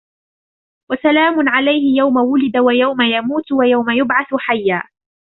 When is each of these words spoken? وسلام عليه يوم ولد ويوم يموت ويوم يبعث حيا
وسلام 0.91 1.49
عليه 1.49 1.95
يوم 1.97 2.17
ولد 2.17 2.57
ويوم 2.57 3.01
يموت 3.01 3.51
ويوم 3.51 3.89
يبعث 3.89 4.27
حيا 4.39 4.83